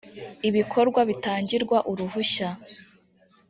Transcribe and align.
ibikorwa 0.49 0.99
bitangirwa 1.09 1.77
uruhushya 1.91 2.47